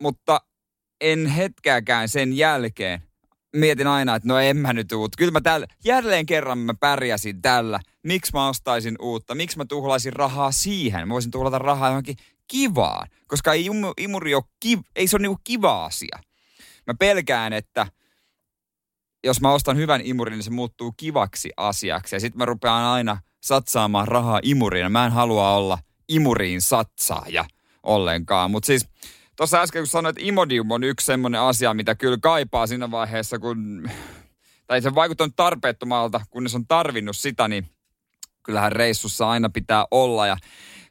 [0.01, 0.41] Mutta
[1.01, 3.08] en hetkeäkään sen jälkeen
[3.55, 5.15] mietin aina, että no en mä nyt uut.
[5.17, 7.79] Kyllä mä tällä, jälleen kerran mä pärjäsin tällä.
[8.03, 9.35] Miksi mä ostaisin uutta?
[9.35, 11.07] Miksi mä tuhlaisin rahaa siihen?
[11.07, 13.07] Mä voisin tuhlata rahaa johonkin kivaan.
[13.27, 16.19] Koska ei imuri ole, kiv, ei se ole niinku kiva asia.
[16.87, 17.87] Mä pelkään, että
[19.23, 22.15] jos mä ostan hyvän imurin, niin se muuttuu kivaksi asiaksi.
[22.15, 24.91] Ja sitten mä rupean aina satsaamaan rahaa imuriin.
[24.91, 25.77] Mä en halua olla
[26.09, 27.45] imuriin satsaaja
[27.83, 28.51] ollenkaan.
[28.51, 28.87] Mutta siis
[29.39, 33.39] Tuossa äsken kun sanoit, että Imodium on yksi semmoinen asia, mitä kyllä kaipaa siinä vaiheessa,
[33.39, 33.89] kun...
[34.67, 37.69] Tai se vaikuttanut tarpeettomalta, kunnes on tarvinnut sitä, niin
[38.43, 40.27] kyllähän reissussa aina pitää olla.
[40.27, 40.37] Ja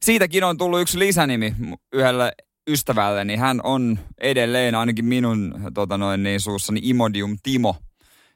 [0.01, 1.55] siitäkin on tullut yksi lisänimi
[1.93, 2.33] yhdelle
[2.69, 7.77] ystävälle, niin hän on edelleen ainakin minun tota noin, niin, suussani Imodium Timo.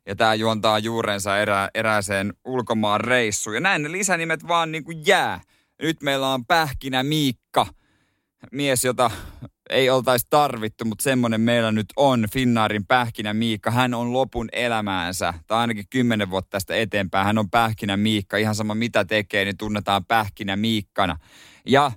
[0.06, 3.54] Ja tämä juontaa juurensa erä, erääseen ulkomaan reissuun.
[3.54, 5.40] Ja näin ne lisänimet vaan niin kuin jää.
[5.82, 7.66] Nyt meillä on Pähkinä Miikka,
[8.52, 9.10] mies, jota
[9.72, 12.26] ei oltaisi tarvittu, mutta semmoinen meillä nyt on.
[12.32, 13.70] Finnaarin pähkinä Miikka.
[13.70, 17.26] Hän on lopun elämäänsä, tai ainakin kymmenen vuotta tästä eteenpäin.
[17.26, 18.36] Hän on pähkinä Miikka.
[18.36, 21.16] Ihan sama mitä tekee, niin tunnetaan pähkinä Miikkana.
[21.66, 21.92] Ja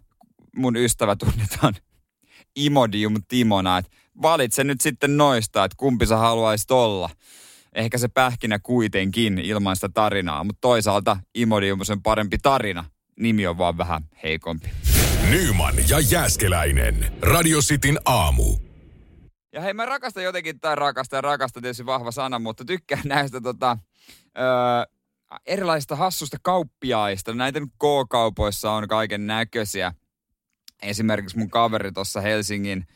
[0.55, 1.73] mun ystävä tunnetaan
[2.55, 3.77] Imodium Timona.
[3.77, 7.09] Et valitse nyt sitten noista, että kumpi sä haluaisit olla.
[7.73, 12.85] Ehkä se pähkinä kuitenkin ilman sitä tarinaa, mutta toisaalta Imodium on parempi tarina.
[13.19, 14.69] Nimi on vaan vähän heikompi.
[15.29, 17.13] Nyman ja Jääskeläinen.
[17.21, 18.57] Radio Cityn aamu.
[19.53, 23.77] Ja hei, mä rakastan jotenkin, tai rakastan rakastan tietysti vahva sana, mutta tykkään näistä tota,
[24.37, 24.45] öö,
[25.45, 27.33] erilaisista hassusta kauppiaista.
[27.33, 29.93] Näitä nyt K-kaupoissa on kaiken näköisiä.
[30.81, 32.87] Esimerkiksi mun kaveri tuossa Helsingin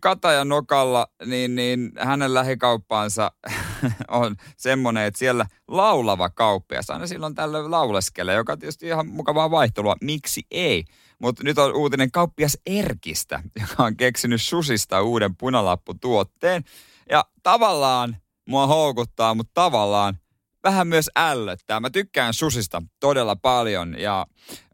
[0.00, 3.32] Katajan nokalla, niin, niin hänen lähikauppaansa
[4.08, 9.96] on semmoinen, että siellä laulava kauppias aina silloin tällöin lauleskelee, joka tietysti ihan mukavaa vaihtelua.
[10.00, 10.84] Miksi ei?
[11.18, 16.64] Mutta nyt on uutinen kauppias Erkistä, joka on keksinyt susista uuden punalapputuotteen.
[17.10, 18.16] Ja tavallaan
[18.48, 20.18] mua houkuttaa, mutta tavallaan
[20.64, 21.80] vähän myös ällöttää.
[21.80, 24.26] Mä tykkään susista todella paljon ja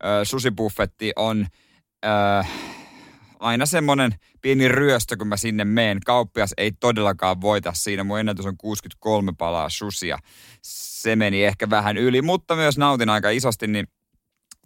[0.04, 1.46] ö, susibuffetti on...
[2.04, 2.44] Ö,
[3.40, 6.00] aina semmoinen pieni ryöstö, kun mä sinne meen.
[6.06, 8.04] Kauppias ei todellakaan voita siinä.
[8.04, 10.18] Mun ennätys on 63 palaa susia.
[10.62, 13.86] Se meni ehkä vähän yli, mutta myös nautin aika isosti, niin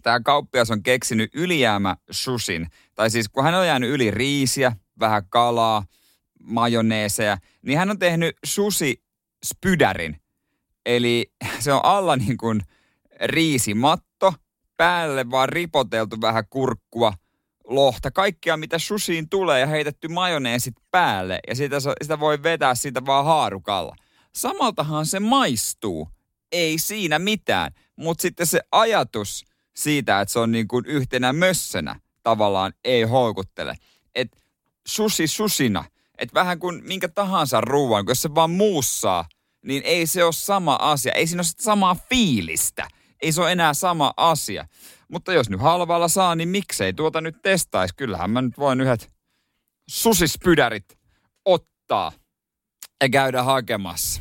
[0.02, 2.66] tämä kauppias on keksinyt ylijäämä susin.
[2.94, 5.84] Tai siis kun hän on jäänyt yli riisiä, vähän kalaa,
[6.42, 9.02] majoneeseja, niin hän on tehnyt susi
[9.44, 10.16] spydärin.
[10.87, 12.60] Eli se on alla niin kuin
[13.20, 14.34] riisimatto,
[14.76, 17.12] päälle vaan ripoteltu vähän kurkkua–
[17.64, 23.07] lohta, kaikkea mitä susiin tulee ja heitetty majoneesit päälle ja sitä, sitä voi vetää siitä
[23.07, 23.96] vaan haarukalla.
[24.35, 26.09] Samaltahan se maistuu,
[26.53, 29.44] ei siinä mitään, mutta sitten se ajatus
[29.77, 33.74] siitä, että se on niin kuin yhtenä mössönä tavallaan ei houkuttele.
[34.14, 34.29] Et
[34.87, 35.85] susi susina,
[36.18, 39.29] että vähän kuin minkä tahansa ruoan, kun jos se vaan muussaa,
[39.64, 42.88] niin ei se ole sama asia, ei siinä ole samaa fiilistä,
[43.22, 44.66] ei se ole enää sama asia.
[45.14, 47.94] Mutta jos nyt halvalla saa, niin miksei tuota nyt testaisi?
[47.96, 49.11] Kyllähän mä nyt voin yhdet
[49.88, 50.98] susispydärit
[51.44, 52.12] ottaa
[53.03, 54.20] ja käydä hakemassa.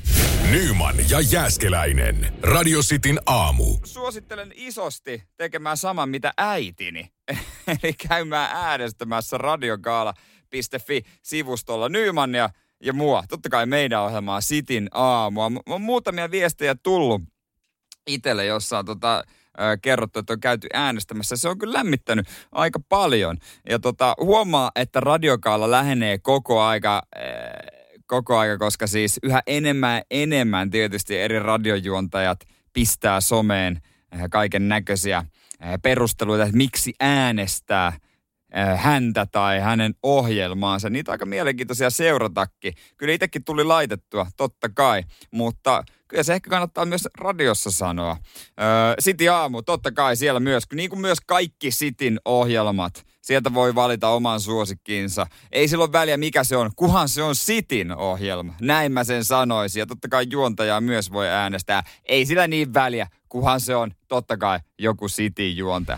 [0.52, 2.34] Nyman ja Jääskeläinen.
[2.42, 3.78] Radio Cityn aamu.
[3.84, 7.12] Suosittelen isosti tekemään saman mitä äitini.
[7.84, 12.50] Eli käymään äänestämässä radiogaala.fi-sivustolla Nyman ja,
[12.84, 13.24] ja mua.
[13.30, 15.52] Totta kai meidän ohjelmaa Sitin aamua.
[15.66, 17.22] On muutamia viestejä tullut
[18.08, 19.24] itselle, jossa on tota,
[19.82, 21.36] kerrottu, että on käyty äänestämässä.
[21.36, 23.38] Se on kyllä lämmittänyt aika paljon.
[23.70, 27.02] Ja tota, huomaa, että radiokaalla lähenee koko aika
[28.06, 32.40] koko aika, koska siis yhä enemmän enemmän tietysti eri radiojuontajat
[32.74, 33.82] pistää someen
[34.32, 35.26] kaiken näköisiä
[35.84, 37.94] perusteluita, että miksi äänestää–
[38.76, 40.90] häntä tai hänen ohjelmaansa.
[40.90, 42.74] Niitä aika mielenkiintoisia seuratakin.
[42.98, 48.18] Kyllä itsekin tuli laitettua, totta kai, mutta kyllä se ehkä kannattaa myös radiossa sanoa.
[49.02, 53.06] City Aamu, totta kai siellä myös, niin kuin myös kaikki Cityn ohjelmat.
[53.22, 55.26] Sieltä voi valita oman suosikkiinsa.
[55.52, 58.54] Ei silloin väliä mikä se on, kuhan se on Cityn ohjelma.
[58.62, 59.80] Näin mä sen sanoisin.
[59.80, 61.84] Ja totta kai juontajaa myös voi äänestää.
[62.06, 65.98] Ei sillä niin väliä, kuhan se on totta kai joku City juontaja.